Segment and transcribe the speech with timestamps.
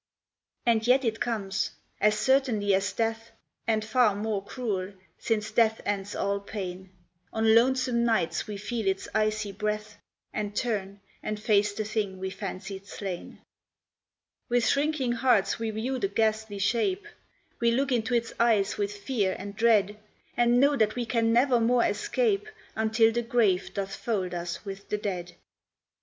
[0.65, 1.69] And yet it comes.
[1.99, 3.29] As certainly as death,
[3.67, 6.89] And far more cruel since death ends all pain,
[7.31, 9.99] On lonesome nights we feel its icy breath,
[10.33, 13.43] And turn and face the thing we fancied slain.
[14.49, 17.05] With shrinking hearts, we view the ghastly shape;
[17.59, 19.99] We look into its eyes with fear and dread,
[20.35, 24.89] And know that we can never more escape Until the grave doth fold us with
[24.89, 25.33] the dead.